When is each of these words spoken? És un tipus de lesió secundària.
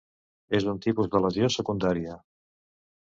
És 0.59 0.65
un 0.71 0.79
tipus 0.85 1.11
de 1.15 1.21
lesió 1.25 1.49
secundària. 1.59 2.17